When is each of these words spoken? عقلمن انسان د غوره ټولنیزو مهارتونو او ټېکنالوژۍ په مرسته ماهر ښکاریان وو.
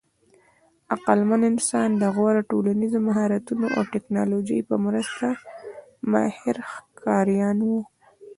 عقلمن 0.93 1.41
انسان 1.51 1.89
د 2.01 2.03
غوره 2.15 2.41
ټولنیزو 2.51 2.99
مهارتونو 3.07 3.65
او 3.75 3.81
ټېکنالوژۍ 3.93 4.59
په 4.69 4.75
مرسته 4.85 5.27
ماهر 6.11 6.55
ښکاریان 6.73 7.57
وو. 7.67 7.79